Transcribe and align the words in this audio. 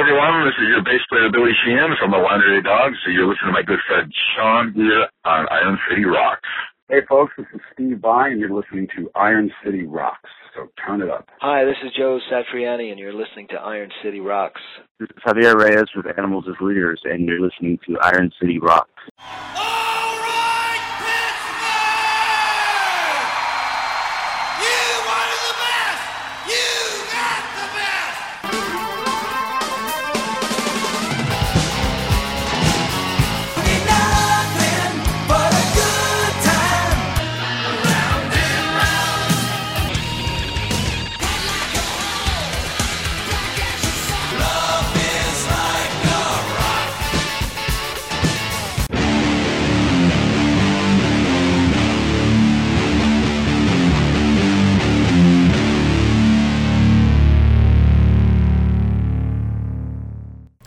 everyone. 0.00 0.46
This 0.46 0.54
is 0.56 0.68
your 0.68 0.82
bass 0.82 1.04
player 1.10 1.28
Billy 1.30 1.52
Sheehan 1.62 1.92
from 2.00 2.10
the 2.10 2.16
Winery 2.16 2.64
Dogs. 2.64 2.96
So 3.04 3.10
you're 3.10 3.28
listening 3.28 3.52
to 3.52 3.52
my 3.52 3.62
good 3.62 3.80
friend 3.86 4.10
Sean 4.34 4.72
here 4.72 5.06
on 5.26 5.46
Iron 5.50 5.78
City 5.88 6.06
Rocks. 6.06 6.48
Hey 6.88 7.00
folks, 7.06 7.34
this 7.36 7.46
is 7.52 7.60
Steve 7.74 7.98
Vai 8.00 8.30
and 8.30 8.40
you're 8.40 8.48
listening 8.48 8.88
to 8.96 9.10
Iron 9.14 9.50
City 9.62 9.84
Rocks. 9.84 10.30
So 10.54 10.68
turn 10.86 11.02
it 11.02 11.10
up. 11.10 11.28
Hi, 11.40 11.66
this 11.66 11.76
is 11.84 11.92
Joe 11.94 12.18
Satriani 12.32 12.90
and 12.90 12.98
you're 12.98 13.12
listening 13.12 13.46
to 13.48 13.56
Iron 13.56 13.90
City 14.02 14.20
Rocks. 14.20 14.62
This 14.98 15.10
is 15.10 15.22
Javier 15.22 15.54
Reyes 15.54 15.90
with 15.94 16.06
Animals 16.16 16.46
as 16.48 16.56
Leaders 16.62 17.02
and 17.04 17.28
you're 17.28 17.40
listening 17.40 17.78
to 17.86 17.98
Iron 18.00 18.32
City 18.40 18.58
Rocks. 18.58 18.88
Oh! 19.20 19.79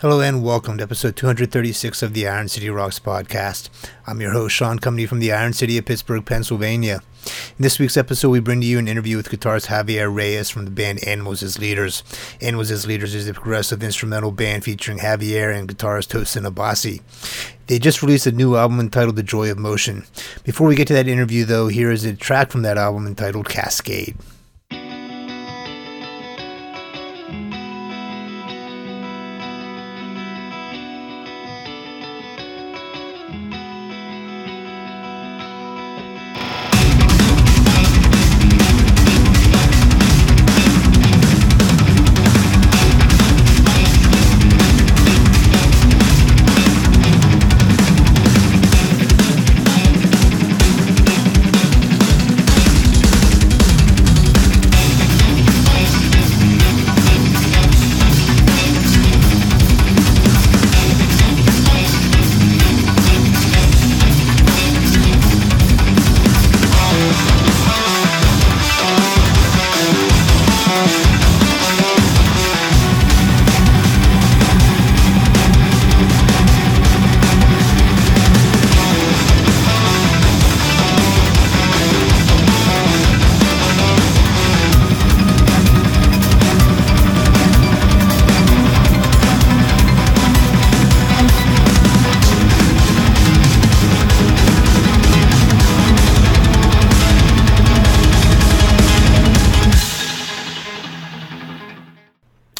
Hello 0.04 0.20
and 0.20 0.44
welcome 0.44 0.76
to 0.76 0.82
episode 0.82 1.16
236 1.16 2.02
of 2.02 2.12
the 2.12 2.28
Iron 2.28 2.46
City 2.46 2.68
Rocks 2.68 2.98
podcast. 2.98 3.70
I'm 4.06 4.20
your 4.20 4.32
host, 4.32 4.54
Sean 4.54 4.78
Company 4.78 5.06
from 5.06 5.18
the 5.18 5.32
Iron 5.32 5.54
City 5.54 5.78
of 5.78 5.86
Pittsburgh, 5.86 6.26
Pennsylvania. 6.26 7.00
In 7.24 7.62
this 7.62 7.78
week's 7.78 7.96
episode, 7.96 8.28
we 8.28 8.38
bring 8.38 8.60
to 8.60 8.66
you 8.66 8.78
an 8.78 8.86
interview 8.86 9.16
with 9.16 9.30
guitarist 9.30 9.68
Javier 9.68 10.14
Reyes 10.14 10.50
from 10.50 10.66
the 10.66 10.70
band 10.70 11.02
Animals 11.04 11.42
as 11.42 11.58
Leaders. 11.58 12.02
Animals 12.42 12.70
as 12.70 12.86
Leaders 12.86 13.14
is 13.14 13.26
a 13.26 13.32
progressive 13.32 13.82
instrumental 13.82 14.30
band 14.30 14.64
featuring 14.64 14.98
Javier 14.98 15.58
and 15.58 15.66
guitarist 15.66 16.08
Tosin 16.08 16.46
Abasi. 16.46 17.00
They 17.68 17.78
just 17.78 18.02
released 18.02 18.26
a 18.26 18.32
new 18.32 18.56
album 18.56 18.80
entitled 18.80 19.16
The 19.16 19.22
Joy 19.22 19.50
of 19.50 19.56
Motion. 19.56 20.04
Before 20.44 20.66
we 20.68 20.76
get 20.76 20.86
to 20.88 20.92
that 20.92 21.08
interview, 21.08 21.46
though, 21.46 21.68
here 21.68 21.90
is 21.90 22.04
a 22.04 22.12
track 22.12 22.50
from 22.50 22.60
that 22.60 22.76
album 22.76 23.06
entitled 23.06 23.48
Cascade. 23.48 24.18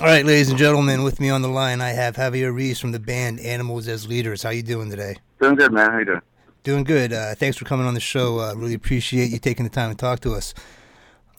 All 0.04 0.10
right, 0.10 0.26
ladies 0.26 0.50
and 0.50 0.59
gentlemen, 0.59 1.03
with 1.03 1.19
me 1.19 1.31
on 1.31 1.41
the 1.41 1.48
line, 1.48 1.81
I 1.81 1.92
have 1.92 2.16
Javier 2.16 2.54
Reyes 2.54 2.78
from 2.78 2.92
the 2.92 3.00
band 3.00 3.41
Animals 3.41 3.88
as 3.88 4.06
Leaders. 4.06 4.42
How 4.42 4.50
you 4.50 4.62
doing 4.62 4.91
today? 4.91 5.16
Doing 5.41 5.54
good, 5.54 5.72
man. 5.72 5.91
How 5.91 5.98
you 5.98 6.04
doing? 6.04 6.20
Doing 6.62 6.84
good. 6.84 7.10
Uh, 7.15 7.34
thanks 7.34 7.56
for 7.56 7.65
coming 7.65 7.87
on 7.87 7.94
the 7.94 8.00
show. 8.00 8.38
Uh, 8.38 8.53
really 8.54 8.75
appreciate 8.75 9.31
you 9.31 9.38
taking 9.38 9.64
the 9.64 9.70
time 9.70 9.88
to 9.88 9.97
talk 9.97 10.20
to 10.20 10.34
us. 10.34 10.53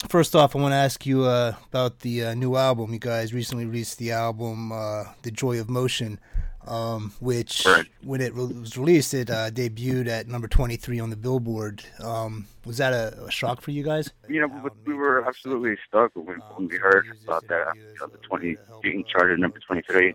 First 0.10 0.36
off, 0.36 0.56
I 0.56 0.60
want 0.60 0.72
to 0.72 0.78
ask 0.78 1.06
you 1.06 1.26
uh, 1.26 1.54
about 1.70 2.00
the 2.00 2.24
uh, 2.24 2.34
new 2.34 2.56
album. 2.56 2.92
You 2.92 2.98
guys 2.98 3.36
recently 3.36 3.68
released 3.68 4.00
the 4.00 4.14
album 4.14 4.72
uh, 4.72 5.04
"The 5.22 5.30
Joy 5.30 5.60
of 5.60 5.70
Motion," 5.70 6.20
um, 6.68 7.14
which, 7.20 7.66
Right. 7.66 7.86
when 8.04 8.22
it 8.22 8.34
re- 8.34 8.46
was 8.60 8.78
released, 8.78 9.14
it 9.14 9.30
uh, 9.30 9.50
debuted 9.52 10.08
at 10.08 10.28
number 10.28 10.48
twenty-three 10.48 11.00
on 11.00 11.10
the 11.10 11.16
Billboard. 11.16 11.84
Um, 12.04 12.48
was 12.66 12.78
that 12.78 12.94
a, 12.94 13.26
a 13.26 13.32
shock 13.32 13.62
for 13.62 13.72
you 13.72 13.84
guys? 13.84 14.12
You 14.28 14.42
know, 14.42 14.48
we, 14.48 14.70
we 14.86 14.94
were 14.94 15.26
absolutely 15.28 15.76
stuck 15.88 16.12
when, 16.16 16.38
when 16.56 16.68
we 16.68 16.78
heard 16.78 17.06
about 17.24 17.48
that. 17.48 17.68
The 18.00 18.18
20 18.28 18.58
being 18.82 19.04
charted 19.08 19.34
at 19.34 19.40
number 19.40 19.60
23. 19.68 20.14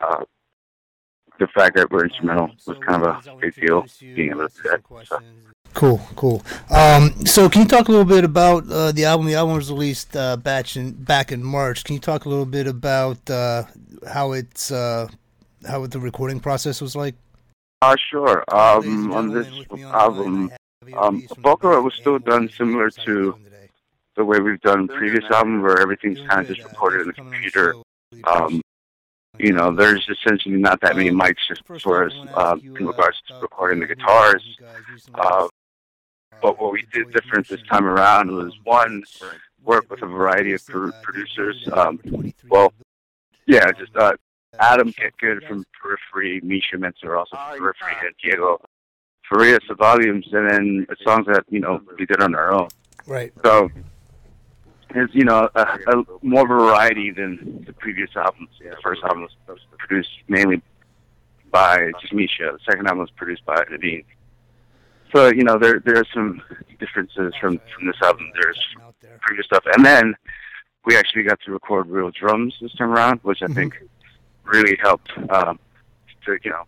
Uh, 0.00 0.24
the 1.38 1.46
fact 1.48 1.76
that 1.76 1.90
we're 1.90 2.04
instrumental 2.04 2.48
was 2.66 2.76
kind 2.86 3.04
of 3.04 3.26
a 3.26 3.36
big 3.40 3.54
deal. 3.54 3.84
Being 4.00 4.30
able 4.30 4.48
to 4.48 4.62
do 4.62 4.68
that. 4.70 5.06
So, 5.06 5.18
Cool, 5.72 6.00
cool. 6.14 6.44
Um, 6.70 7.26
so, 7.26 7.48
can 7.48 7.62
you 7.62 7.68
talk 7.68 7.88
a 7.88 7.90
little 7.90 8.04
bit 8.04 8.22
about 8.22 8.70
uh, 8.70 8.92
the 8.92 9.04
album? 9.06 9.26
The 9.26 9.34
album 9.34 9.56
was 9.56 9.70
released 9.72 10.16
uh, 10.16 10.36
batch 10.36 10.76
in, 10.76 10.92
back 10.92 11.32
in 11.32 11.42
March. 11.42 11.82
Can 11.82 11.94
you 11.94 12.00
talk 12.00 12.26
a 12.26 12.28
little 12.28 12.46
bit 12.46 12.68
about 12.68 13.28
uh, 13.28 13.64
how 14.08 14.32
it's 14.32 14.70
uh, 14.70 15.08
how 15.66 15.86
the 15.86 16.00
recording 16.00 16.40
process 16.40 16.80
was 16.80 16.94
like? 16.96 17.14
uh, 17.82 17.96
sure. 18.10 18.44
Um, 18.48 19.12
on 19.12 19.28
this 19.32 19.48
album, 19.84 20.50
um, 20.96 21.22
it 21.22 21.38
was 21.42 21.94
still 21.94 22.18
done 22.18 22.48
similar 22.48 22.90
to 22.90 23.36
the 24.16 24.24
way 24.24 24.38
we've 24.40 24.60
done 24.60 24.88
previous 24.88 25.24
album, 25.30 25.60
where 25.62 25.80
everything's 25.80 26.20
kind 26.28 26.40
of 26.40 26.46
just 26.46 26.66
recorded 26.66 27.02
in 27.02 27.06
the 27.08 27.12
computer. 27.12 27.74
Um, 28.24 28.62
you 29.38 29.52
know, 29.52 29.74
there's 29.74 30.08
essentially 30.08 30.56
not 30.56 30.80
that 30.80 30.96
many 30.96 31.10
mics 31.10 31.50
as 31.50 31.58
far 31.82 32.04
as 32.04 32.12
uh, 32.34 32.56
in 32.62 32.86
regards 32.86 33.20
to 33.28 33.34
recording 33.40 33.80
the 33.80 33.86
guitars. 33.86 34.42
Uh, 35.14 35.48
but 36.40 36.60
what 36.60 36.72
we 36.72 36.86
did 36.92 37.12
different 37.12 37.48
this 37.48 37.62
time 37.62 37.86
around 37.86 38.30
was 38.30 38.52
one, 38.64 39.02
work 39.64 39.90
with 39.90 40.02
a 40.02 40.06
variety 40.06 40.52
of 40.52 40.64
pro- 40.66 40.92
producers. 41.02 41.68
Um, 41.72 41.98
well, 42.48 42.72
yeah, 43.46 43.70
just 43.72 43.96
uh, 43.96 44.12
Adam 44.60 44.92
Good 45.20 45.44
from 45.44 45.64
Periphery, 45.80 46.40
Misha 46.42 46.78
Mansoor 46.78 47.16
also 47.16 47.36
from 47.36 47.58
Periphery, 47.58 47.92
and 48.02 48.14
Diego 48.22 48.60
Farias 49.28 49.64
of 49.70 49.78
Volumes, 49.78 50.26
and 50.32 50.50
then 50.50 50.86
the 50.88 50.96
songs 51.04 51.26
that 51.26 51.44
you 51.48 51.60
know 51.60 51.80
we 51.98 52.06
did 52.06 52.20
on 52.20 52.34
our 52.34 52.52
own. 52.52 52.68
Right. 53.06 53.32
So 53.44 53.70
it's 54.94 55.14
you 55.14 55.24
know 55.24 55.48
a, 55.54 55.78
a 55.88 56.04
more 56.22 56.46
variety 56.46 57.10
than 57.10 57.64
the 57.66 57.72
previous 57.72 58.10
albums. 58.16 58.50
The 58.60 58.76
first 58.82 59.02
album 59.02 59.22
was, 59.22 59.32
was 59.48 59.58
produced 59.78 60.10
mainly 60.28 60.62
by 61.50 61.92
just 62.00 62.12
Misha. 62.12 62.52
The 62.52 62.58
second 62.68 62.86
album 62.86 63.00
was 63.00 63.10
produced 63.10 63.44
by 63.44 63.56
Navene. 63.64 64.04
So 65.14 65.28
you 65.28 65.44
know 65.44 65.58
there 65.58 65.80
there 65.80 65.96
are 65.96 66.06
some 66.12 66.42
differences 66.78 67.34
from 67.40 67.60
from 67.74 67.86
this 67.86 67.96
album. 68.02 68.30
There's 68.34 68.58
previous 69.20 69.46
stuff, 69.46 69.64
and 69.74 69.84
then 69.84 70.14
we 70.84 70.96
actually 70.96 71.22
got 71.22 71.40
to 71.42 71.52
record 71.52 71.88
real 71.88 72.10
drums 72.10 72.54
this 72.60 72.74
time 72.74 72.90
around, 72.90 73.20
which 73.22 73.42
I 73.42 73.46
mm-hmm. 73.46 73.54
think 73.54 73.82
really 74.44 74.76
helped 74.82 75.10
um, 75.30 75.58
to 76.24 76.38
you 76.42 76.50
know 76.50 76.64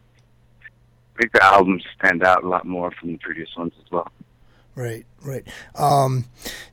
make 1.19 1.32
the 1.32 1.44
album 1.44 1.81
stand 1.99 2.23
out 2.23 2.44
a 2.44 2.49
lot 2.49 2.67
more 2.67 2.90
from 2.93 3.12
the 3.12 3.19
previous 3.19 3.49
ones 3.56 3.73
as 3.84 3.90
well. 3.90 4.11
Right, 4.75 5.06
right. 5.23 5.46
Um, 5.75 6.26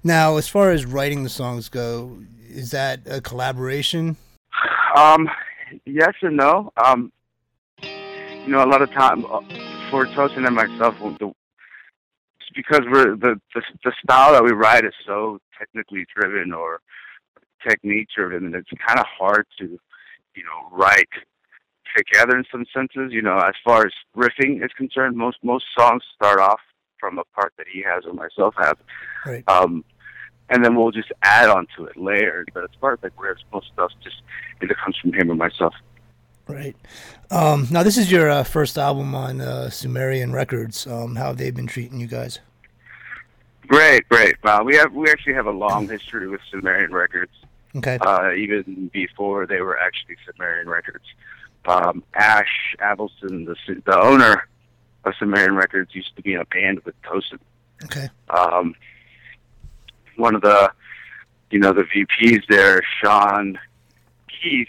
now, 0.04 0.36
as 0.36 0.50
far 0.50 0.72
as 0.72 0.86
writing 0.86 1.24
the 1.24 1.30
songs 1.30 1.70
go, 1.70 2.20
is 2.50 2.72
that 2.72 3.00
a 3.06 3.22
collaboration? 3.22 4.18
Um, 4.98 5.30
yes 5.86 6.14
and 6.22 6.36
no. 6.36 6.72
Um, 6.84 7.12
you 7.82 8.50
know, 8.50 8.64
a 8.64 8.68
lot 8.68 8.82
of 8.82 8.92
time 8.92 9.26
uh, 9.26 9.40
for 9.90 10.06
Tosin 10.08 10.46
and 10.46 10.56
myself, 10.56 10.96
the, 11.20 11.28
it's 12.40 12.50
because 12.56 12.82
we're 12.92 13.16
the, 13.16 13.40
the 13.56 13.62
the 13.86 13.94
style 14.04 14.34
that 14.34 14.44
we 14.44 14.52
write 14.52 14.84
is 14.84 14.94
so 15.06 15.40
technically 15.58 16.06
driven 16.14 16.52
or 16.52 16.82
technique 17.66 18.10
driven, 18.16 18.46
and 18.48 18.56
it's 18.56 18.70
kind 18.86 19.00
of 19.00 19.06
hard 19.18 19.46
to 19.60 19.80
you 20.36 20.44
know, 20.44 20.76
write 20.76 21.10
together 21.96 22.38
in 22.38 22.46
some 22.52 22.66
senses. 22.74 23.12
You 23.12 23.22
know, 23.22 23.38
as 23.38 23.56
far 23.64 23.86
as 23.86 23.94
riffing 24.16 24.64
is 24.64 24.72
concerned, 24.78 25.16
most 25.16 25.38
most 25.44 25.66
songs 25.78 26.04
start 26.16 26.40
off 26.40 26.60
from 27.00 27.20
a 27.20 27.24
part 27.36 27.54
that 27.58 27.68
he 27.72 27.84
has 27.84 28.06
or 28.06 28.14
myself 28.14 28.56
have. 28.58 28.78
Right. 29.26 29.44
Um, 29.48 29.84
and 30.50 30.64
then 30.64 30.76
we'll 30.76 30.92
just 30.92 31.12
add 31.22 31.50
onto 31.50 31.86
it 31.86 31.98
layers. 31.98 32.46
But 32.54 32.64
as 32.64 32.70
far 32.80 32.94
as 32.94 33.00
like 33.02 33.16
riffs, 33.16 33.44
most 33.52 33.68
stuff 33.74 33.92
just 34.04 34.22
either 34.62 34.76
comes 34.76 34.98
from 34.98 35.14
him 35.14 35.32
or 35.32 35.36
myself. 35.36 35.74
Right. 36.48 36.76
Um, 37.32 37.68
now, 37.72 37.84
this 37.84 37.98
is 37.98 38.12
your 38.12 38.30
uh, 38.30 38.44
first 38.44 38.78
album 38.78 39.16
on 39.16 39.40
uh, 39.40 39.70
Sumerian 39.70 40.34
Records. 40.34 40.86
Um, 40.86 41.16
how 41.16 41.28
have 41.28 41.38
they 41.38 41.52
been 41.52 41.68
treating 41.68 42.00
you 42.00 42.08
guys? 42.08 42.40
Great, 43.68 44.08
great. 44.10 44.36
Uh, 44.44 44.62
we 44.66 44.76
have 44.76 44.94
we 44.94 45.10
actually 45.10 45.34
have 45.34 45.46
a 45.46 45.52
long 45.52 45.88
history 45.88 46.28
with 46.28 46.42
Sumerian 46.52 46.94
Records. 46.94 47.32
Okay. 47.76 47.98
Uh, 48.02 48.32
even 48.34 48.90
before 48.94 49.48
they 49.48 49.62
were 49.62 49.78
actually 49.80 50.16
Sumerian 50.26 50.70
Records. 50.70 51.06
Um, 51.66 52.04
Ash 52.14 52.76
Avildsen, 52.80 53.46
the 53.46 53.56
the 53.86 54.00
owner 54.00 54.48
of 55.06 55.14
Sumerian 55.18 55.56
Records, 55.56 55.96
used 55.96 56.16
to 56.16 56.22
be 56.22 56.34
in 56.34 56.42
a 56.42 56.46
band 56.46 56.82
with 56.86 56.96
Tosin. 57.04 57.40
Okay. 57.86 58.10
Um, 58.30 58.76
one 60.18 60.36
of 60.36 60.42
the, 60.42 60.72
you 61.50 61.60
know, 61.60 61.74
the 61.74 61.84
VPs 61.84 62.44
there, 62.48 62.82
Sean 63.02 63.58
Keith, 64.28 64.68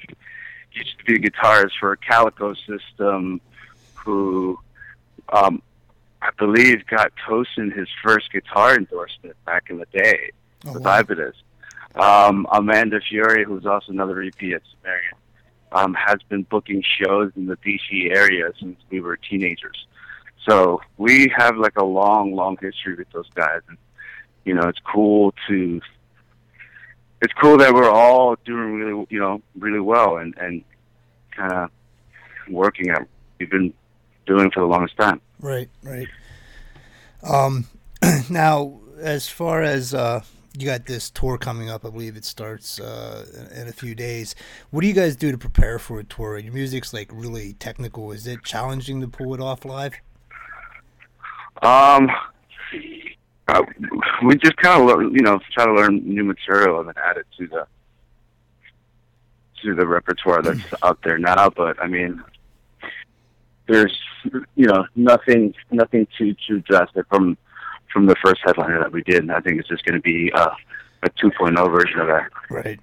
used 0.72 0.98
to 0.98 1.04
be 1.04 1.14
a 1.16 1.18
guitarist 1.30 1.72
for 1.78 1.94
Calico 1.96 2.54
System, 2.54 3.40
who 3.94 4.58
um, 5.32 5.60
I 6.22 6.30
believe 6.38 6.86
got 6.86 7.12
Tosin 7.28 7.76
his 7.76 7.88
first 8.02 8.32
guitar 8.32 8.76
endorsement 8.76 9.36
back 9.44 9.64
in 9.68 9.78
the 9.78 9.86
day 9.92 10.30
Oh, 10.66 10.72
with 10.72 10.82
wow. 10.84 11.00
Ibanez. 11.00 11.34
Um, 11.96 12.46
Amanda 12.50 13.00
Fiore, 13.08 13.44
who's 13.44 13.66
also 13.66 13.92
another 13.92 14.20
VP 14.20 14.54
at 14.54 14.62
Sumerian, 14.72 15.14
um, 15.72 15.94
has 15.94 16.16
been 16.28 16.42
booking 16.42 16.82
shows 16.82 17.32
in 17.36 17.46
the 17.46 17.56
DC 17.58 18.14
area 18.14 18.50
since 18.58 18.78
we 18.90 19.00
were 19.00 19.16
teenagers. 19.16 19.86
So 20.48 20.80
we 20.98 21.32
have 21.36 21.56
like 21.56 21.76
a 21.76 21.84
long, 21.84 22.34
long 22.34 22.56
history 22.60 22.94
with 22.96 23.10
those 23.12 23.28
guys, 23.34 23.60
and 23.68 23.78
you 24.44 24.54
know, 24.54 24.68
it's 24.68 24.80
cool 24.80 25.34
to. 25.48 25.80
It's 27.22 27.32
cool 27.40 27.56
that 27.56 27.72
we're 27.72 27.88
all 27.88 28.36
doing 28.44 28.74
really, 28.74 29.06
you 29.08 29.18
know, 29.18 29.40
really 29.58 29.80
well, 29.80 30.18
and 30.18 30.34
and 30.36 30.62
kind 31.34 31.52
of 31.52 31.70
working 32.48 32.90
at 32.90 33.06
we've 33.38 33.50
been 33.50 33.72
doing 34.26 34.50
for 34.50 34.60
the 34.60 34.66
longest 34.66 34.96
time. 34.96 35.20
Right, 35.40 35.70
right. 35.82 36.08
Um, 37.22 37.66
now, 38.30 38.80
as 39.00 39.28
far 39.28 39.62
as 39.62 39.94
uh, 39.94 40.22
you 40.56 40.66
got 40.66 40.86
this 40.86 41.10
tour 41.10 41.36
coming 41.36 41.68
up, 41.68 41.84
I 41.84 41.90
believe 41.90 42.16
it 42.16 42.24
starts 42.24 42.78
uh, 42.78 43.48
in, 43.54 43.66
a 43.66 43.72
few 43.72 43.94
days. 43.94 44.34
What 44.70 44.82
do 44.82 44.86
you 44.86 44.92
guys 44.92 45.16
do 45.16 45.32
to 45.32 45.38
prepare 45.38 45.78
for 45.78 45.98
a 45.98 46.04
tour? 46.04 46.38
Your 46.38 46.52
music's 46.52 46.92
like 46.92 47.10
really 47.12 47.54
technical. 47.54 48.12
Is 48.12 48.26
it 48.26 48.44
challenging 48.44 49.00
to 49.00 49.08
pull 49.08 49.34
it 49.34 49.40
off 49.40 49.64
live? 49.64 49.94
Um, 51.62 52.08
uh, 53.48 53.62
we 54.24 54.36
just 54.36 54.56
kind 54.58 54.88
of 54.88 55.12
you 55.12 55.22
know, 55.22 55.40
try 55.52 55.66
to 55.66 55.72
learn 55.72 56.02
new 56.04 56.24
material 56.24 56.78
and 56.80 56.88
then 56.88 56.94
add 57.04 57.16
it 57.16 57.26
to 57.38 57.48
the 57.48 57.66
to 59.62 59.74
the 59.74 59.86
repertoire 59.86 60.42
that's 60.42 60.62
out 60.82 60.98
there 61.02 61.18
now. 61.18 61.50
But 61.50 61.82
I 61.82 61.88
mean, 61.88 62.22
there's 63.66 63.96
you 64.54 64.66
know 64.66 64.86
nothing 64.94 65.54
nothing 65.70 66.06
too 66.16 66.36
too 66.46 66.60
drastic 66.60 67.06
from 67.08 67.36
from 67.94 68.04
the 68.06 68.16
first 68.22 68.42
headliner 68.44 68.80
that 68.80 68.92
we 68.92 69.02
did. 69.02 69.20
And 69.20 69.32
I 69.32 69.40
think 69.40 69.58
it's 69.58 69.68
just 69.68 69.84
going 69.86 69.94
to 69.94 70.02
be 70.02 70.30
uh, 70.34 70.50
a 71.04 71.10
2.0 71.10 71.72
version 71.72 72.00
of 72.00 72.08
that. 72.08 72.28
Right. 72.50 72.80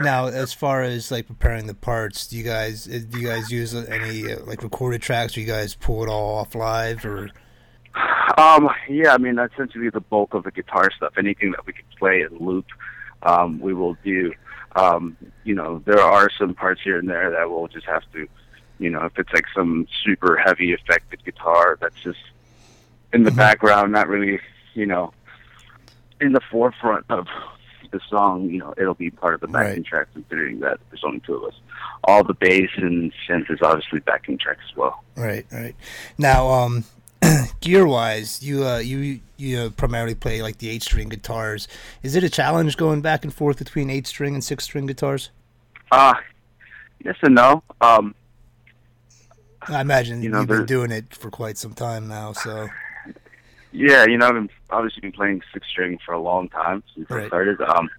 Now, 0.00 0.26
as 0.26 0.52
far 0.52 0.82
as 0.82 1.12
like 1.12 1.28
preparing 1.28 1.68
the 1.68 1.74
parts, 1.74 2.26
do 2.26 2.36
you 2.36 2.42
guys 2.42 2.88
uh, 2.88 2.98
do 3.08 3.20
you 3.20 3.28
guys 3.28 3.52
use 3.52 3.74
any 3.74 4.32
uh, 4.32 4.44
like 4.44 4.64
recorded 4.64 5.02
tracks? 5.02 5.36
Or 5.36 5.40
you 5.40 5.46
guys 5.46 5.76
pull 5.76 6.02
it 6.02 6.08
all 6.08 6.38
off 6.38 6.56
live, 6.56 7.04
or 7.04 7.30
Um, 8.36 8.68
yeah, 8.88 9.14
I 9.14 9.18
mean, 9.18 9.36
that's 9.36 9.52
essentially 9.54 9.90
the 9.90 10.00
bulk 10.00 10.34
of 10.34 10.42
the 10.42 10.50
guitar 10.50 10.90
stuff, 10.96 11.12
anything 11.16 11.52
that 11.52 11.64
we 11.64 11.72
can 11.72 11.84
play 11.96 12.22
and 12.22 12.40
loop, 12.40 12.66
um, 13.22 13.60
we 13.60 13.72
will 13.72 13.96
do. 14.02 14.32
Um, 14.74 15.16
you 15.44 15.54
know, 15.54 15.80
there 15.84 16.00
are 16.00 16.28
some 16.36 16.54
parts 16.54 16.80
here 16.82 16.98
and 16.98 17.08
there 17.08 17.30
that 17.30 17.48
we'll 17.48 17.68
just 17.68 17.86
have 17.86 18.02
to, 18.12 18.26
you 18.80 18.90
know, 18.90 19.04
if 19.04 19.16
it's 19.16 19.32
like 19.32 19.44
some 19.54 19.86
super 20.04 20.36
heavy 20.36 20.72
affected 20.72 21.24
guitar 21.24 21.78
that's 21.80 22.00
just 22.02 22.18
in 23.14 23.22
the 23.22 23.30
Mhm. 23.30 23.36
background, 23.36 23.92
not 23.92 24.08
really, 24.08 24.40
you 24.74 24.86
know, 24.86 25.12
in 26.20 26.32
the 26.32 26.40
forefront 26.50 27.04
of 27.08 27.26
the 27.90 28.00
song, 28.08 28.50
you 28.50 28.58
know, 28.58 28.74
it'll 28.76 28.94
be 28.94 29.10
part 29.10 29.34
of 29.34 29.40
the 29.40 29.46
backing 29.46 29.76
Right. 29.82 29.86
track 29.86 30.08
considering 30.12 30.58
that 30.60 30.78
there's 30.90 31.04
only 31.04 31.20
two 31.20 31.34
of 31.36 31.44
us. 31.44 31.54
All 32.04 32.24
the 32.24 32.34
bass 32.34 32.68
and 32.76 33.12
synth 33.26 33.50
is 33.50 33.62
obviously 33.62 34.00
backing 34.00 34.36
track 34.36 34.58
as 34.68 34.76
well. 34.76 35.04
right, 35.16 35.46
right. 35.52 35.76
Now, 36.18 36.48
um, 36.50 36.84
gear 37.60 37.86
wise, 37.86 38.42
you 38.42 38.66
uh, 38.66 38.78
you 38.78 39.20
you 39.36 39.58
uh, 39.58 39.70
primarily 39.70 40.14
play 40.14 40.42
like 40.42 40.58
the 40.58 40.68
eight 40.68 40.82
string 40.82 41.08
guitars. 41.08 41.68
Is 42.02 42.16
it 42.16 42.24
a 42.24 42.28
challenge 42.28 42.76
going 42.76 43.00
back 43.00 43.22
and 43.24 43.32
forth 43.32 43.58
between 43.58 43.90
eight 43.90 44.06
string 44.06 44.34
and 44.34 44.42
six 44.44 44.64
string 44.64 44.86
guitars? 44.86 45.30
Uh, 45.92 46.14
yes 47.04 47.16
and 47.22 47.34
no. 47.36 47.62
Um, 47.80 48.14
I 49.68 49.80
imagine 49.80 50.22
You 50.22 50.28
know, 50.30 50.40
you've 50.40 50.48
been 50.48 50.66
doing 50.66 50.90
it 50.90 51.14
for 51.14 51.30
quite 51.30 51.56
some 51.56 51.72
time 51.72 52.06
now. 52.08 52.32
So 52.32 52.68
Yeah, 53.74 54.04
you 54.06 54.16
know, 54.16 54.28
I've 54.28 54.34
been 54.34 54.50
obviously 54.70 55.00
been 55.00 55.12
playing 55.12 55.42
six 55.52 55.66
string 55.68 55.98
for 56.06 56.12
a 56.14 56.20
long 56.20 56.48
time 56.48 56.84
since 56.94 57.10
Right. 57.10 57.24
I 57.24 57.26
started. 57.26 57.60
Um, 57.60 57.90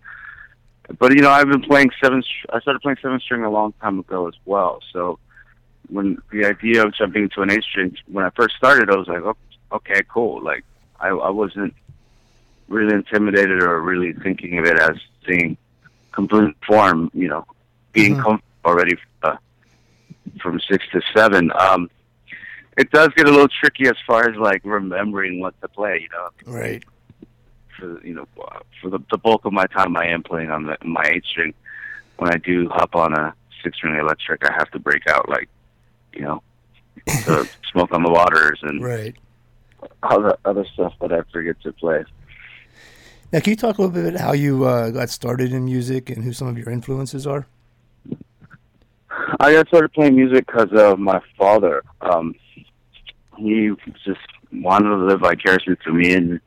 but 0.97 1.13
you 1.13 1.21
know, 1.21 1.29
I've 1.29 1.49
been 1.49 1.61
playing 1.61 1.91
seven. 2.01 2.23
I 2.51 2.59
started 2.61 2.81
playing 2.81 2.97
seven 3.01 3.19
string 3.19 3.43
a 3.43 3.49
long 3.49 3.73
time 3.81 3.99
ago 3.99 4.27
as 4.27 4.35
well. 4.45 4.79
So 4.93 5.19
when 5.89 6.17
the 6.31 6.45
idea 6.45 6.85
of 6.85 6.95
jumping 6.95 7.27
to 7.35 7.41
an 7.41 7.51
eight 7.51 7.63
string, 7.63 7.95
when 8.07 8.23
I 8.23 8.29
first 8.31 8.55
started, 8.55 8.89
I 8.89 8.95
was 8.95 9.07
like, 9.07 9.21
oh, 9.23 9.35
okay, 9.73 10.01
cool. 10.07 10.41
Like 10.41 10.63
I, 10.99 11.09
I 11.09 11.29
wasn't 11.29 11.73
really 12.69 12.93
intimidated 12.93 13.61
or 13.61 13.81
really 13.81 14.13
thinking 14.13 14.57
of 14.57 14.65
it 14.65 14.79
as 14.79 14.95
seeing 15.27 15.57
complete 16.13 16.55
form. 16.65 17.11
You 17.13 17.27
know, 17.27 17.45
being 17.91 18.15
Mhm. 18.15 18.23
comfortable 18.23 18.45
already 18.63 18.95
uh, 19.23 19.35
from 20.41 20.61
six 20.61 20.85
to 20.93 21.01
seven. 21.13 21.51
Um, 21.59 21.89
it 22.77 22.91
does 22.91 23.09
get 23.15 23.27
a 23.27 23.31
little 23.31 23.47
tricky 23.47 23.87
as 23.87 23.95
far 24.05 24.29
as 24.29 24.35
like 24.37 24.61
remembering 24.63 25.39
what 25.39 25.59
to 25.61 25.67
play. 25.67 26.01
You 26.01 26.09
know, 26.09 26.53
right, 26.53 26.83
for 27.77 28.05
you 28.05 28.13
know 28.13 28.27
for 28.81 28.89
the, 28.89 28.99
the 29.11 29.17
bulk 29.17 29.45
of 29.45 29.53
my 29.53 29.65
time, 29.67 29.95
I 29.97 30.07
am 30.07 30.23
playing 30.23 30.51
on 30.51 30.65
the, 30.65 30.77
my 30.83 31.03
eight 31.05 31.23
string. 31.25 31.53
When 32.17 32.31
I 32.31 32.37
do 32.37 32.69
hop 32.69 32.95
on 32.95 33.13
a 33.13 33.33
six 33.63 33.77
string 33.77 33.95
electric, 33.95 34.45
I 34.45 34.53
have 34.53 34.69
to 34.71 34.79
break 34.79 35.07
out 35.07 35.29
like 35.29 35.49
you 36.13 36.21
know 36.21 36.41
the 37.05 37.49
smoke 37.71 37.91
on 37.91 38.03
the 38.03 38.11
waters 38.11 38.59
and 38.61 38.83
right. 38.83 39.15
all 40.03 40.21
the 40.21 40.37
other 40.45 40.65
stuff 40.73 40.93
that 41.01 41.11
I 41.11 41.21
forget 41.31 41.59
to 41.63 41.73
play. 41.73 42.03
Now, 43.33 43.39
can 43.39 43.51
you 43.51 43.57
talk 43.57 43.77
a 43.77 43.81
little 43.81 43.93
bit 43.93 44.15
about 44.15 44.21
how 44.21 44.33
you 44.33 44.65
uh, 44.65 44.91
got 44.91 45.09
started 45.09 45.51
in 45.51 45.65
music 45.65 46.09
and 46.09 46.23
who 46.23 46.31
some 46.31 46.47
of 46.47 46.57
your 46.57 46.69
influences 46.69 47.25
are? 47.27 47.47
I 49.39 49.53
got 49.53 49.67
started 49.67 49.93
playing 49.93 50.15
music 50.15 50.45
because 50.45 50.69
of 50.73 50.99
my 50.99 51.19
father. 51.37 51.83
Um, 52.01 52.35
he 53.37 53.71
just 54.05 54.19
wanted 54.51 54.89
to 54.89 54.95
live 54.97 55.19
vicariously 55.21 55.75
through 55.83 55.93
me, 55.93 56.13
and 56.13 56.39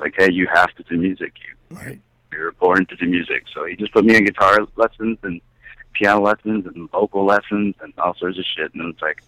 like, 0.00 0.14
hey, 0.18 0.30
you 0.32 0.46
have 0.52 0.74
to 0.76 0.82
do 0.84 0.96
music. 0.96 1.32
You 1.70 1.76
Right, 1.76 2.00
you're 2.32 2.52
born 2.52 2.86
to 2.86 2.96
do 2.96 3.06
music. 3.06 3.44
So 3.52 3.64
he 3.64 3.76
just 3.76 3.92
put 3.92 4.04
me 4.04 4.16
in 4.16 4.24
guitar 4.24 4.58
lessons 4.76 5.18
and 5.22 5.40
piano 5.92 6.20
lessons 6.20 6.66
and 6.66 6.90
vocal 6.90 7.24
lessons 7.24 7.74
and 7.80 7.92
all 7.98 8.14
sorts 8.16 8.38
of 8.38 8.44
shit. 8.56 8.74
And 8.74 8.92
it's 8.92 9.02
like, 9.02 9.22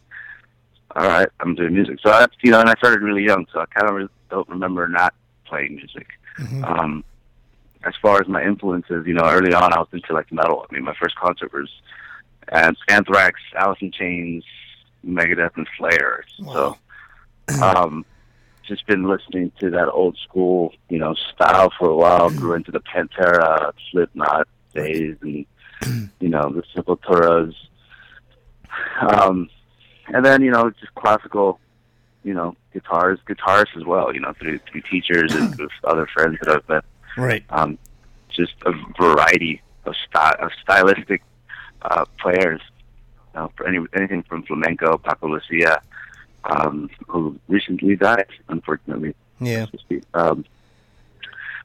all 0.95 1.07
right, 1.07 1.29
I'm 1.41 1.55
doing 1.55 1.75
music. 1.75 1.99
So 2.03 2.11
that's 2.11 2.35
you 2.43 2.51
know, 2.51 2.61
and 2.61 2.69
I 2.69 2.75
started 2.75 3.03
really 3.03 3.25
young, 3.25 3.47
so 3.53 3.61
I 3.61 3.67
kind 3.67 3.89
of 3.89 3.97
re- 3.97 4.09
don't 4.31 4.49
remember 4.49 4.87
not 4.89 5.15
playing 5.45 5.77
music. 5.77 6.09
hmm 6.37 6.65
Um, 6.65 7.05
as 7.85 7.95
far 8.03 8.21
as 8.21 8.27
my 8.27 8.43
influences, 8.43 9.07
you 9.07 9.15
know, 9.15 9.25
early 9.25 9.55
on 9.55 9.73
I 9.73 9.79
was 9.79 9.89
into 9.93 10.13
like 10.13 10.33
metal. 10.33 10.67
I 10.69 10.75
mean, 10.75 10.83
my 10.85 10.95
first 11.01 11.15
concert 11.17 11.53
was 11.53 11.71
Anthrax, 12.89 13.41
Alice 13.57 13.79
in 13.81 13.93
Chains, 13.93 14.45
Megadeth, 15.07 15.57
and 15.57 15.69
Slayer. 15.79 16.25
Wow. 16.41 16.53
So, 16.53 16.79
um, 17.63 18.05
just 18.67 18.87
been 18.87 19.05
listening 19.05 19.53
to 19.61 19.71
that 19.71 19.89
old 19.89 20.17
school, 20.19 20.73
you 20.89 20.99
know, 20.99 21.15
style 21.15 21.71
for 21.79 21.89
a 21.89 21.97
while. 21.97 22.31
Grew 22.31 22.55
into 22.55 22.71
the 22.71 22.81
Pantera, 22.81 23.73
Slipknot 23.91 24.49
days, 24.75 25.17
and 25.23 25.47
you 26.21 26.29
know 26.29 26.51
the 26.51 26.63
Sepulturas. 26.75 27.55
Um, 29.01 29.49
and 30.09 30.25
then 30.25 30.43
you 30.43 30.51
know 30.51 30.71
just 30.71 30.95
classical, 30.95 31.61
you 32.25 32.35
know, 32.35 32.57
guitars, 32.73 33.19
guitarists 33.29 33.77
as 33.77 33.85
well. 33.85 34.13
You 34.13 34.21
know, 34.21 34.33
through 34.39 34.61
through 34.71 34.83
teachers 34.83 35.35
and 35.35 35.55
with 35.59 35.71
other 35.85 36.07
friends 36.07 36.39
that 36.43 36.57
I've 36.57 36.69
met 36.69 36.85
right, 37.17 37.45
um, 37.51 37.79
just 38.29 38.55
a 38.65 38.73
variety 39.01 39.63
of, 39.85 39.95
sty- 40.09 40.37
of 40.41 40.51
stylistic 40.63 41.23
uh, 41.83 42.05
players. 42.21 42.61
You 43.35 43.41
know, 43.41 43.53
for 43.57 43.67
any 43.67 43.79
anything 43.95 44.23
from 44.23 44.43
flamenco, 44.43 44.99
Paco 44.99 45.29
Lucia, 45.29 45.81
um, 46.47 46.91
who 47.07 47.39
recently 47.49 47.97
died, 47.97 48.27
unfortunately. 48.49 49.15
yeah, 49.41 49.67
so 49.67 49.71
to 49.73 49.79
speak. 49.79 50.03
Um, 50.15 50.45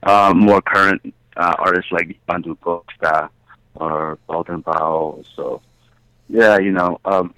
uh, 0.04 0.34
more 0.36 0.62
current 0.62 1.14
uh, 1.38 1.56
artists 1.60 1.92
like 1.92 2.18
Yamandu 2.28 2.60
Costa, 2.62 3.30
or 3.76 4.18
Golden 4.28 4.62
Bow. 4.62 5.24
So, 5.36 5.62
yeah, 6.28 6.58
you 6.60 6.72
know, 6.72 7.00
um, 7.06 7.34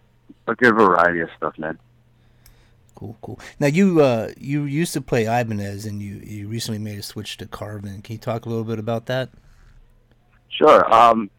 a 0.47 0.55
good 0.55 0.73
variety 0.75 1.21
of 1.21 1.29
stuff, 1.37 1.57
man. 1.57 1.77
Cool, 2.95 3.17
cool. 3.21 3.39
Now 3.59 3.67
you 3.67 4.01
uh, 4.01 4.31
you 4.37 4.63
used 4.63 4.93
to 4.93 5.01
play 5.01 5.23
Ibanez, 5.23 5.85
and 5.85 6.01
you 6.01 6.15
you 6.23 6.47
recently 6.47 6.79
made 6.79 6.99
a 6.99 7.03
switch 7.03 7.37
to 7.37 7.45
Carvin. 7.45 8.01
Can 8.01 8.13
you 8.13 8.19
talk 8.19 8.45
a 8.45 8.49
little 8.49 8.63
bit 8.63 8.79
about 8.79 9.07
that? 9.07 9.29
Sure. 10.49 10.93
Um, 10.93 11.29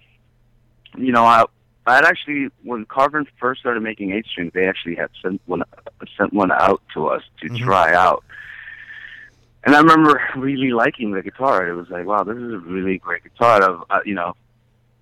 you 0.99 1.13
know, 1.13 1.25
I 1.25 1.45
I 1.87 1.97
had 1.97 2.05
actually 2.05 2.49
when 2.63 2.85
Carvin 2.87 3.27
first 3.39 3.61
started 3.61 3.83
making 3.83 4.13
eight 4.13 4.27
strings, 4.27 4.53
they 4.55 4.67
actually 4.67 4.95
had 4.95 5.11
sent 5.23 5.41
one 5.47 5.63
sent 6.17 6.33
one 6.33 6.51
out 6.51 6.83
to 6.95 7.09
us 7.09 7.23
to 7.41 7.49
mm-hmm. 7.49 7.65
try 7.65 7.95
out. 7.95 8.25
And 9.65 9.75
I 9.75 9.81
remember 9.81 10.21
really 10.37 10.73
liking 10.73 11.13
the 11.13 11.23
guitar. 11.23 11.69
It 11.69 11.75
was 11.75 11.89
like, 11.89 12.07
wow, 12.07 12.23
this 12.23 12.37
is 12.37 12.53
a 12.53 12.59
really 12.59 12.99
great 12.99 13.23
guitar. 13.23 13.63
Of 13.63 13.85
uh, 13.91 14.01
you 14.05 14.15
know, 14.15 14.35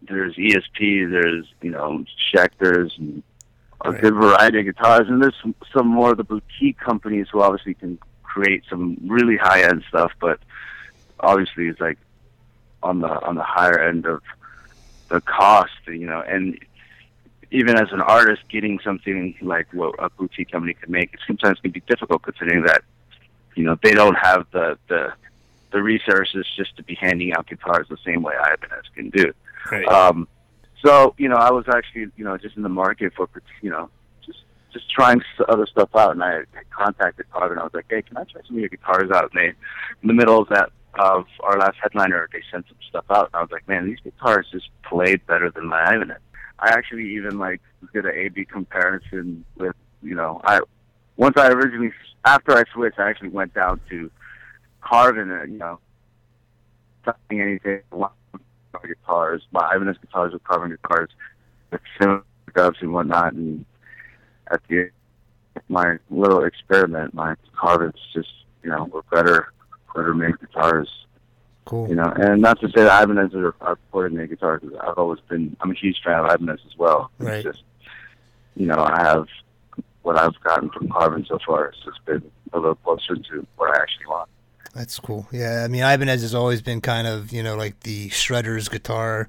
there's 0.03 0.35
ESP, 0.37 1.11
there's 1.11 1.47
you 1.63 1.71
know 1.71 2.05
Schecters, 2.33 2.97
and 2.99 3.23
a 3.85 3.93
right. 3.93 4.01
good 4.01 4.15
variety 4.15 4.61
of 4.61 4.65
guitars, 4.67 5.09
and 5.09 5.23
there's 5.23 5.37
some, 5.41 5.55
some 5.73 5.87
more 5.87 6.13
of 6.13 6.17
the 6.17 6.25
boutique 6.25 6.79
companies 6.79 7.27
who 7.31 7.43
obviously 7.43 7.75
can 7.75 7.99
create 8.23 8.63
some 8.69 8.97
really 9.05 9.37
high 9.37 9.63
end 9.63 9.85
stuff, 9.89 10.13
but 10.21 10.39
obviously 11.21 11.69
it's 11.69 11.81
like 11.81 11.99
on 12.83 13.01
the 13.01 13.09
on 13.09 13.35
the 13.35 13.43
higher 13.43 13.79
end 13.79 14.07
of 14.07 14.23
the 15.09 15.21
cost, 15.21 15.73
you 15.87 16.07
know, 16.07 16.21
and 16.21 16.59
even 17.53 17.79
as 17.79 17.93
an 17.93 18.01
artist, 18.01 18.43
getting 18.49 18.81
something 18.83 19.35
like 19.43 19.67
what 19.73 19.95
a 19.99 20.09
boutique 20.11 20.51
company 20.51 20.75
could 20.75 20.89
make, 20.89 21.13
it 21.13 21.21
sometimes 21.27 21.61
can 21.61 21.71
be 21.71 21.83
difficult 21.87 22.23
considering 22.23 22.65
that, 22.65 22.83
you 23.55 23.65
know, 23.65 23.77
they 23.83 23.93
don't 23.93 24.17
have 24.17 24.47
the 24.53 24.79
the 24.89 25.13
the 25.71 25.83
resources 25.83 26.47
just 26.57 26.77
to 26.77 26.83
be 26.83 26.95
handing 26.95 27.33
out 27.33 27.47
guitars 27.47 27.87
the 27.89 27.97
same 28.05 28.23
way 28.23 28.35
Ibanez 28.35 28.85
can 28.95 29.11
do. 29.11 29.33
Right. 29.71 29.87
Um, 29.87 30.29
so 30.85 31.15
you 31.19 31.29
know, 31.29 31.37
I 31.37 31.51
was 31.51 31.67
actually 31.69 32.09
you 32.17 32.25
know 32.25 32.37
just 32.37 32.57
in 32.57 32.63
the 32.63 32.69
market 32.69 33.13
for 33.15 33.29
you 33.61 33.71
know 33.71 33.91
just 34.25 34.41
just 34.73 34.91
trying 34.91 35.23
other 35.49 35.67
stuff 35.67 35.91
out, 35.95 36.13
and 36.13 36.25
I 36.25 36.43
contacted 36.71 37.27
Carvin. 37.31 37.59
I 37.59 37.65
was 37.65 37.75
like, 37.75 37.87
hey, 37.89 38.03
can 38.03 38.17
I 38.17 38.25
try 38.25 38.41
some 38.47 38.57
of 38.57 38.61
your 38.61 38.69
guitars 38.69 39.11
out? 39.11 39.31
And 39.33 39.41
they, 39.41 39.49
in 39.49 40.09
the 40.09 40.15
middle 40.15 40.41
of 40.41 40.49
that 40.49 40.71
of 40.99 41.27
our 41.41 41.59
last 41.59 41.77
headliner, 41.83 42.29
they 42.33 42.43
sent 42.51 42.67
some 42.69 42.77
stuff 42.89 43.05
out, 43.11 43.27
and 43.27 43.37
I 43.37 43.43
was 43.43 43.51
like, 43.51 43.67
man, 43.69 43.87
these 43.87 44.01
guitars 44.03 44.47
just 44.51 44.69
played 44.83 45.27
better 45.27 45.51
than 45.51 45.67
my 45.67 45.95
Ibanez. 45.95 46.19
I 46.63 46.69
actually 46.69 47.17
even 47.17 47.39
like 47.39 47.61
did 47.93 48.07
an 48.07 48.13
A/B 48.15 48.45
comparison 48.45 49.45
with 49.57 49.75
you 50.01 50.15
know 50.15 50.41
I 50.45 50.61
once 51.17 51.37
I 51.37 51.49
originally 51.49 51.93
after 52.25 52.53
I 52.53 52.63
switched, 52.73 53.01
I 53.01 53.11
actually 53.11 53.31
went 53.31 53.53
down 53.53 53.81
to 53.91 54.11
Carvin 54.81 55.31
and 55.31 55.53
you 55.53 55.59
know 55.59 55.81
something 57.05 57.41
anything 57.41 57.81
guitars, 58.87 59.43
my 59.51 59.75
Ibanez 59.75 59.97
guitars 60.01 60.33
with 60.33 60.45
Carvin 60.45 60.71
guitars 60.71 61.11
with 61.71 61.81
similar 62.01 62.23
dubs 62.55 62.79
and 62.81 62.93
whatnot, 62.93 63.33
and 63.33 63.65
at 64.51 64.61
the 64.69 64.91
my 65.69 65.97
little 66.11 66.45
experiment, 66.45 67.13
my 67.13 67.35
Carvins 67.57 67.99
just 68.15 68.31
you 68.63 68.71
know 68.71 68.85
were 68.85 69.03
better 69.11 69.53
better 69.95 70.15
made 70.15 70.39
guitars 70.39 70.89
Cool. 71.65 71.89
You 71.89 71.95
know, 71.95 72.13
and 72.17 72.43
not 72.43 72.61
to 72.61 72.69
say 72.69 72.83
that 72.83 73.03
Ibanez 73.05 73.35
are, 73.35 73.55
are 73.61 73.79
coordinated 73.91 74.31
guitar 74.31 74.59
because 74.59 74.77
I've 74.81 74.99
always 74.99 75.21
been 75.29 75.57
I'm 75.61 75.71
a 75.71 75.75
huge 75.75 76.01
fan 76.05 76.19
of 76.19 76.31
Ibanez 76.31 76.61
as 76.67 76.77
well. 76.77 77.11
Right. 77.19 77.35
It's 77.35 77.45
just 77.45 77.63
you 78.57 78.67
know 78.67 78.79
I 78.79 79.03
have 79.03 79.27
what 80.03 80.19
I've 80.19 80.39
gotten 80.43 80.71
from 80.71 80.89
Carvin 80.89 81.25
so 81.29 81.39
far. 81.47 81.67
It's 81.67 81.79
just 81.85 82.05
been 82.05 82.23
a 82.53 82.59
little 82.59 82.75
closer 82.77 83.15
to 83.15 83.47
what 83.57 83.77
I 83.77 83.81
actually 83.81 84.07
want. 84.07 84.29
That's 84.75 84.99
cool. 84.99 85.29
Yeah, 85.31 85.63
I 85.65 85.69
mean 85.69 85.83
Ibanez 85.83 86.23
has 86.23 86.35
always 86.35 86.63
been 86.63 86.81
kind 86.81 87.07
of 87.07 87.33
you 87.33 87.43
know 87.43 87.57
like 87.57 87.81
the 87.81 88.09
shredder's 88.09 88.69
guitar, 88.69 89.29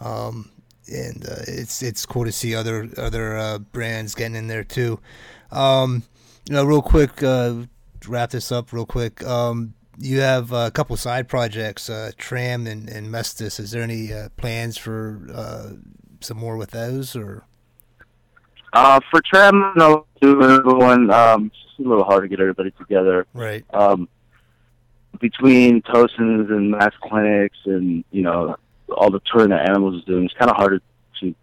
um, 0.00 0.50
and 0.92 1.26
uh, 1.26 1.42
it's 1.48 1.82
it's 1.82 2.06
cool 2.06 2.24
to 2.24 2.32
see 2.32 2.54
other 2.54 2.88
other 2.96 3.36
uh, 3.36 3.58
brands 3.58 4.14
getting 4.14 4.36
in 4.36 4.46
there 4.46 4.64
too. 4.64 5.00
Um, 5.50 6.04
you 6.48 6.54
know, 6.54 6.64
real 6.64 6.82
quick, 6.82 7.22
uh, 7.22 7.54
wrap 8.06 8.30
this 8.30 8.52
up 8.52 8.72
real 8.72 8.86
quick. 8.86 9.24
Um, 9.24 9.74
you 9.98 10.20
have 10.20 10.52
a 10.52 10.70
couple 10.70 10.96
side 10.96 11.28
projects, 11.28 11.90
uh, 11.90 12.12
Tram 12.16 12.66
and, 12.66 12.88
and 12.88 13.08
Mestis. 13.08 13.60
Is 13.60 13.70
there 13.70 13.82
any 13.82 14.12
uh, 14.12 14.28
plans 14.36 14.78
for 14.78 15.26
uh, 15.32 15.70
some 16.20 16.38
more 16.38 16.56
with 16.56 16.70
those, 16.70 17.14
or? 17.14 17.44
Uh, 18.72 19.00
for 19.10 19.20
Tram, 19.20 19.72
no, 19.76 20.06
do 20.20 20.42
another 20.42 20.74
one. 20.74 21.10
Um, 21.10 21.46
it's 21.54 21.78
a 21.78 21.88
little 21.88 22.04
hard 22.04 22.22
to 22.22 22.28
get 22.28 22.40
everybody 22.40 22.70
together. 22.72 23.26
Right. 23.34 23.64
Um, 23.74 24.08
between 25.20 25.82
Tosins 25.82 26.50
and 26.50 26.70
Mass 26.70 26.92
Clinics, 27.02 27.58
and 27.66 28.04
you 28.10 28.22
know 28.22 28.56
all 28.96 29.10
the 29.10 29.20
touring 29.30 29.50
that 29.50 29.68
Animals 29.68 29.96
is 29.96 30.04
doing, 30.04 30.24
it's 30.24 30.34
kind 30.34 30.50
of 30.50 30.56
hard 30.56 30.80
to 31.20 31.34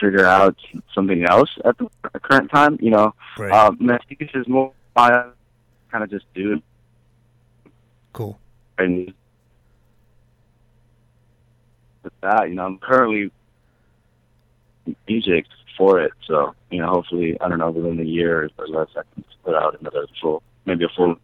figure 0.00 0.26
out 0.26 0.56
something 0.94 1.24
else 1.24 1.50
at 1.64 1.76
the 1.78 1.88
current 2.20 2.50
time. 2.50 2.78
You 2.80 2.90
know, 2.90 3.14
right. 3.38 3.50
um, 3.50 3.78
Mestis 3.78 4.34
is 4.34 4.46
more 4.46 4.72
kind 4.94 5.32
of 5.94 6.10
just 6.10 6.26
do 6.34 6.62
Cool. 8.16 8.38
And 8.78 9.12
with 12.02 12.14
that, 12.22 12.48
you 12.48 12.54
know, 12.54 12.64
I'm 12.64 12.78
currently 12.78 13.30
music 15.06 15.44
for 15.76 16.00
it. 16.00 16.12
So, 16.26 16.54
you 16.70 16.80
know, 16.80 16.88
hopefully, 16.88 17.38
I 17.42 17.48
don't 17.50 17.58
know, 17.58 17.70
within 17.70 18.00
a 18.00 18.04
year 18.04 18.48
or 18.56 18.68
less, 18.68 18.88
I 18.96 19.02
can 19.12 19.22
put 19.44 19.54
out 19.54 19.78
another 19.78 20.06
full, 20.18 20.42
maybe 20.64 20.86
a 20.86 20.88
full. 20.96 21.16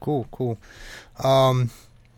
Cool, 0.00 0.26
cool. 0.30 0.58
Um, 1.22 1.68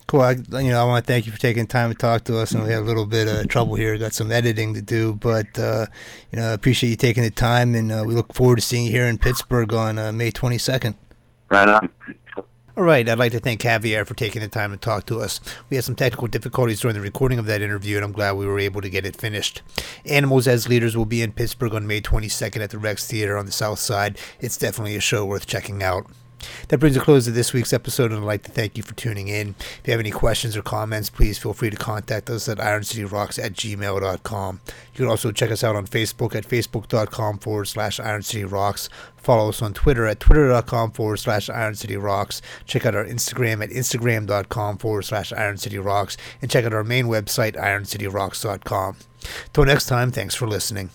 cool. 0.07 0.21
I, 0.21 0.35
you 0.35 0.71
know, 0.71 0.81
I 0.81 0.85
want 0.85 1.05
to 1.05 1.13
thank 1.13 1.27
you 1.27 1.33
for 1.33 1.41
taking 1.41 1.67
time 1.67 1.91
to 1.91 1.97
talk 1.97 2.23
to 2.27 2.39
us. 2.39 2.53
And 2.53 2.63
we 2.63 2.71
had 2.71 2.83
a 2.83 2.87
little 2.87 3.07
bit 3.07 3.27
of 3.27 3.49
trouble 3.49 3.75
here. 3.75 3.99
Got 3.99 4.13
some 4.13 4.31
editing 4.31 4.75
to 4.75 4.83
do, 4.83 5.15
but 5.15 5.59
uh, 5.59 5.87
you 6.31 6.39
know, 6.39 6.51
I 6.51 6.53
appreciate 6.53 6.91
you 6.91 6.97
taking 6.97 7.25
the 7.25 7.33
time, 7.33 7.75
and 7.75 7.91
uh, 7.91 8.05
we 8.07 8.15
look 8.15 8.33
forward 8.33 8.57
to 8.57 8.63
seeing 8.63 8.85
you 8.85 8.93
here 8.93 9.07
in 9.07 9.19
Pittsburgh 9.19 9.75
on 9.75 9.99
uh, 9.99 10.13
May 10.13 10.31
22nd. 10.31 10.95
Right 11.49 11.69
on. 11.69 11.89
All 12.81 12.87
right, 12.87 13.07
I'd 13.07 13.19
like 13.19 13.33
to 13.33 13.41
thank 13.41 13.61
Javier 13.61 14.07
for 14.07 14.15
taking 14.15 14.41
the 14.41 14.49
time 14.49 14.71
to 14.71 14.79
talk 14.79 15.05
to 15.05 15.21
us. 15.21 15.39
We 15.69 15.77
had 15.77 15.85
some 15.85 15.95
technical 15.95 16.29
difficulties 16.29 16.81
during 16.81 16.95
the 16.95 17.03
recording 17.03 17.39
of 17.39 17.45
that 17.45 17.61
interview, 17.61 17.97
and 17.97 18.05
I'm 18.07 18.13
glad 18.13 18.33
we 18.33 18.47
were 18.47 18.59
able 18.59 18.81
to 18.81 18.89
get 18.89 19.05
it 19.05 19.17
finished. 19.17 19.61
Animals 20.07 20.49
as 20.49 20.67
Leaders 20.67 20.97
will 20.97 21.05
be 21.05 21.21
in 21.21 21.33
Pittsburgh 21.33 21.75
on 21.75 21.87
May 21.87 22.01
22nd 22.01 22.63
at 22.63 22.71
the 22.71 22.79
Rex 22.79 23.07
Theater 23.07 23.37
on 23.37 23.45
the 23.45 23.53
South 23.53 23.81
Side. 23.81 24.19
It's 24.41 24.57
definitely 24.57 24.97
a 24.97 25.01
show 25.01 25.27
worth 25.27 25.47
checking 25.47 25.83
out. 25.83 26.07
That 26.69 26.79
brings 26.79 26.97
a 26.97 27.01
close 27.01 27.25
to 27.25 27.31
this 27.31 27.53
week's 27.53 27.73
episode, 27.73 28.13
and 28.13 28.21
I'd 28.21 28.27
like 28.27 28.43
to 28.45 28.51
thank 28.51 28.77
you 28.77 28.83
for 28.83 28.95
tuning 28.95 29.29
in. 29.29 29.55
If 29.59 29.83
you 29.85 29.93
have 29.93 30.01
any 30.01 30.11
questions 30.11 30.57
or 30.57 30.63
comments, 30.63 31.11
please 31.11 31.39
feel 31.39 31.53
free 31.53 31.71
to 31.71 31.77
contact 31.77 32.31
us 32.31 32.49
at 32.49 32.59
ironcityrocks 32.59 33.43
at 33.43 33.53
gmail.com. 33.53 34.61
You 34.67 34.97
can 34.97 35.07
also 35.07 35.33
check 35.33 35.51
us 35.51 35.65
out 35.65 35.77
on 35.77 35.87
Facebook 35.87 36.35
at 36.35 36.47
facebook.com 36.47 37.39
forward 37.39 37.67
slash 37.67 37.99
ironcityrocks. 37.99 38.89
Follow 39.17 39.51
us 39.51 39.61
on 39.61 39.75
Twitter 39.75 40.07
at 40.07 40.21
twitter.com 40.21 40.93
forward 40.93 41.19
slash 41.19 41.49
ironcityrocks. 41.49 42.41
Check 42.65 42.87
out 42.87 42.95
our 42.95 43.05
Instagram 43.05 43.63
at 43.63 43.71
instagram.com 43.71 44.79
forward 44.79 45.03
slash 45.03 45.33
ironcityrocks. 45.33 46.17
And 46.41 46.51
check 46.51 46.65
out 46.65 46.73
our 46.73 46.85
main 46.85 47.07
website, 47.07 47.55
ironcityrocks.com. 47.57 48.97
Till 49.53 49.65
next 49.65 49.87
time, 49.87 50.11
thanks 50.11 50.35
for 50.35 50.47
listening. 50.47 50.91